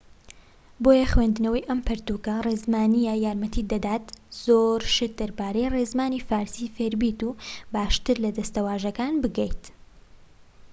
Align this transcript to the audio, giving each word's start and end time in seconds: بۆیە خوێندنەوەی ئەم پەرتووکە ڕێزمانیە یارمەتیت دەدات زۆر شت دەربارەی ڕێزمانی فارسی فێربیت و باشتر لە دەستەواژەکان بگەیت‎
بۆیە 0.83 1.05
خوێندنەوەی 1.13 1.67
ئەم 1.69 1.79
پەرتووکە 1.87 2.35
ڕێزمانیە 2.45 3.13
یارمەتیت 3.25 3.67
دەدات 3.73 4.05
زۆر 4.45 4.79
شت 4.95 5.11
دەربارەی 5.19 5.71
ڕێزمانی 5.75 6.25
فارسی 6.29 6.71
فێربیت 6.75 7.19
و 7.27 7.31
باشتر 7.73 8.15
لە 8.25 8.29
دەستەواژەکان 8.37 9.13
بگەیت‎ 9.23 9.63